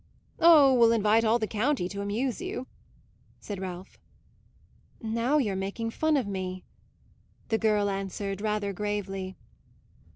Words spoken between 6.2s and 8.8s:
me," the girl answered rather